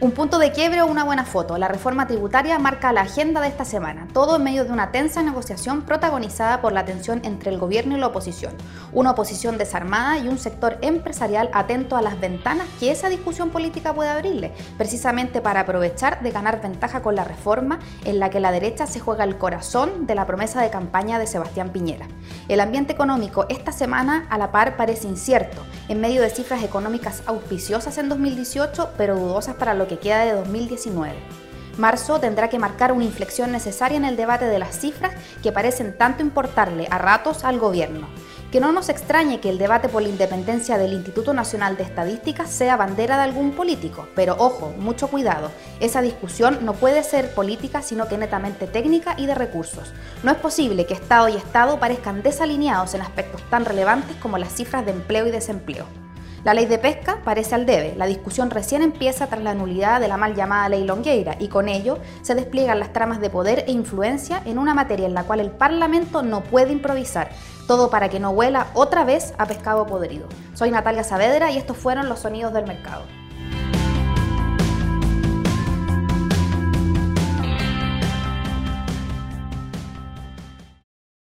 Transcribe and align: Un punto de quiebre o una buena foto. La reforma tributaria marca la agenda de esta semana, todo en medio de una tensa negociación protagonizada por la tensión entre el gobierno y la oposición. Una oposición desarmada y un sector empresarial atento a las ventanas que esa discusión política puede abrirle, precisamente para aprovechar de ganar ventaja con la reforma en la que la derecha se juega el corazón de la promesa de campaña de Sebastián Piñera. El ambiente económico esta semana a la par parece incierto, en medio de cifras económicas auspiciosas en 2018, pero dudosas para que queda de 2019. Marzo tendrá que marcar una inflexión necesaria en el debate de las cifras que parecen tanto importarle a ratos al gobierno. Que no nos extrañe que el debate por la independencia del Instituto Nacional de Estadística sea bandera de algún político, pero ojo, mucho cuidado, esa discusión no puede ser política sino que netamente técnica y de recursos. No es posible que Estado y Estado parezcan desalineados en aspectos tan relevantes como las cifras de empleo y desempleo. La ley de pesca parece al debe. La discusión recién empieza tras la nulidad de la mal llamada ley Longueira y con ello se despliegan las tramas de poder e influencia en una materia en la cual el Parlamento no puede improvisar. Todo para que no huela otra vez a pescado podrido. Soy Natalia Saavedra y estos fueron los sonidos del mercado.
Un 0.00 0.12
punto 0.12 0.38
de 0.38 0.52
quiebre 0.52 0.80
o 0.82 0.86
una 0.86 1.02
buena 1.02 1.24
foto. 1.24 1.58
La 1.58 1.66
reforma 1.66 2.06
tributaria 2.06 2.56
marca 2.60 2.92
la 2.92 3.00
agenda 3.00 3.40
de 3.40 3.48
esta 3.48 3.64
semana, 3.64 4.06
todo 4.12 4.36
en 4.36 4.44
medio 4.44 4.64
de 4.64 4.70
una 4.70 4.92
tensa 4.92 5.24
negociación 5.24 5.82
protagonizada 5.82 6.60
por 6.60 6.72
la 6.72 6.84
tensión 6.84 7.20
entre 7.24 7.50
el 7.50 7.58
gobierno 7.58 7.96
y 7.96 8.00
la 8.00 8.06
oposición. 8.06 8.54
Una 8.92 9.10
oposición 9.10 9.58
desarmada 9.58 10.16
y 10.18 10.28
un 10.28 10.38
sector 10.38 10.78
empresarial 10.82 11.50
atento 11.52 11.96
a 11.96 12.02
las 12.02 12.20
ventanas 12.20 12.68
que 12.78 12.92
esa 12.92 13.08
discusión 13.08 13.50
política 13.50 13.92
puede 13.92 14.10
abrirle, 14.10 14.52
precisamente 14.76 15.40
para 15.40 15.60
aprovechar 15.62 16.22
de 16.22 16.30
ganar 16.30 16.62
ventaja 16.62 17.02
con 17.02 17.16
la 17.16 17.24
reforma 17.24 17.80
en 18.04 18.20
la 18.20 18.30
que 18.30 18.38
la 18.38 18.52
derecha 18.52 18.86
se 18.86 19.00
juega 19.00 19.24
el 19.24 19.36
corazón 19.36 20.06
de 20.06 20.14
la 20.14 20.28
promesa 20.28 20.62
de 20.62 20.70
campaña 20.70 21.18
de 21.18 21.26
Sebastián 21.26 21.70
Piñera. 21.70 22.06
El 22.46 22.60
ambiente 22.60 22.92
económico 22.92 23.46
esta 23.48 23.72
semana 23.72 24.28
a 24.30 24.38
la 24.38 24.52
par 24.52 24.76
parece 24.76 25.08
incierto, 25.08 25.60
en 25.88 26.00
medio 26.00 26.22
de 26.22 26.30
cifras 26.30 26.62
económicas 26.62 27.24
auspiciosas 27.26 27.98
en 27.98 28.08
2018, 28.08 28.90
pero 28.96 29.16
dudosas 29.16 29.56
para 29.56 29.74
que 29.88 29.98
queda 29.98 30.24
de 30.24 30.32
2019. 30.32 31.16
Marzo 31.78 32.18
tendrá 32.18 32.48
que 32.48 32.58
marcar 32.58 32.92
una 32.92 33.04
inflexión 33.04 33.52
necesaria 33.52 33.96
en 33.96 34.04
el 34.04 34.16
debate 34.16 34.46
de 34.46 34.58
las 34.58 34.76
cifras 34.76 35.14
que 35.42 35.52
parecen 35.52 35.96
tanto 35.96 36.22
importarle 36.22 36.88
a 36.90 36.98
ratos 36.98 37.44
al 37.44 37.60
gobierno. 37.60 38.08
Que 38.50 38.60
no 38.60 38.72
nos 38.72 38.88
extrañe 38.88 39.40
que 39.40 39.50
el 39.50 39.58
debate 39.58 39.88
por 39.88 40.02
la 40.02 40.08
independencia 40.08 40.76
del 40.76 40.94
Instituto 40.94 41.34
Nacional 41.34 41.76
de 41.76 41.84
Estadística 41.84 42.46
sea 42.46 42.76
bandera 42.76 43.16
de 43.16 43.24
algún 43.24 43.52
político, 43.52 44.08
pero 44.16 44.34
ojo, 44.38 44.72
mucho 44.78 45.08
cuidado, 45.08 45.50
esa 45.80 46.02
discusión 46.02 46.58
no 46.62 46.72
puede 46.72 47.04
ser 47.04 47.32
política 47.34 47.82
sino 47.82 48.08
que 48.08 48.18
netamente 48.18 48.66
técnica 48.66 49.14
y 49.16 49.26
de 49.26 49.34
recursos. 49.34 49.92
No 50.24 50.32
es 50.32 50.38
posible 50.38 50.86
que 50.86 50.94
Estado 50.94 51.28
y 51.28 51.36
Estado 51.36 51.78
parezcan 51.78 52.22
desalineados 52.22 52.94
en 52.94 53.02
aspectos 53.02 53.42
tan 53.50 53.64
relevantes 53.64 54.16
como 54.16 54.38
las 54.38 54.52
cifras 54.52 54.84
de 54.84 54.92
empleo 54.92 55.26
y 55.28 55.30
desempleo. 55.30 56.07
La 56.44 56.54
ley 56.54 56.66
de 56.66 56.78
pesca 56.78 57.20
parece 57.24 57.56
al 57.56 57.66
debe. 57.66 57.94
La 57.96 58.06
discusión 58.06 58.50
recién 58.50 58.82
empieza 58.82 59.26
tras 59.26 59.42
la 59.42 59.54
nulidad 59.54 60.00
de 60.00 60.06
la 60.06 60.16
mal 60.16 60.36
llamada 60.36 60.68
ley 60.68 60.84
Longueira 60.84 61.36
y 61.40 61.48
con 61.48 61.68
ello 61.68 61.98
se 62.22 62.36
despliegan 62.36 62.78
las 62.78 62.92
tramas 62.92 63.20
de 63.20 63.28
poder 63.28 63.64
e 63.66 63.72
influencia 63.72 64.40
en 64.44 64.58
una 64.58 64.72
materia 64.72 65.06
en 65.06 65.14
la 65.14 65.24
cual 65.24 65.40
el 65.40 65.50
Parlamento 65.50 66.22
no 66.22 66.44
puede 66.44 66.72
improvisar. 66.72 67.30
Todo 67.66 67.90
para 67.90 68.08
que 68.08 68.20
no 68.20 68.30
huela 68.30 68.68
otra 68.74 69.04
vez 69.04 69.34
a 69.36 69.46
pescado 69.46 69.86
podrido. 69.86 70.28
Soy 70.54 70.70
Natalia 70.70 71.02
Saavedra 71.02 71.50
y 71.50 71.58
estos 71.58 71.76
fueron 71.76 72.08
los 72.08 72.20
sonidos 72.20 72.52
del 72.52 72.66
mercado. 72.66 73.02